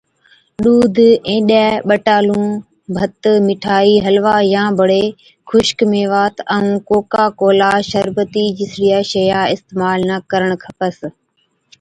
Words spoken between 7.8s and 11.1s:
شربتِي جِسڙِيا شئِيا اِستعمال نہ ڪرڻ کپس۔